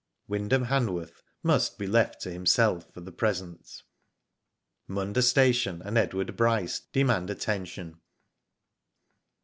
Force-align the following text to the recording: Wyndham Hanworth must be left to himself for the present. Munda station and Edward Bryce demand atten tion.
Wyndham 0.27 0.65
Hanworth 0.65 1.21
must 1.43 1.77
be 1.77 1.85
left 1.85 2.21
to 2.23 2.31
himself 2.31 2.91
for 2.91 3.01
the 3.01 3.11
present. 3.11 3.83
Munda 4.87 5.21
station 5.21 5.79
and 5.83 5.95
Edward 5.95 6.35
Bryce 6.35 6.79
demand 6.79 7.29
atten 7.29 7.65
tion. 7.65 8.01